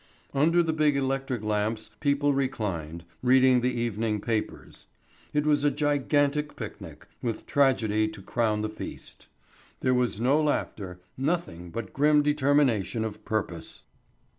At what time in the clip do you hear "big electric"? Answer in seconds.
0.73-1.43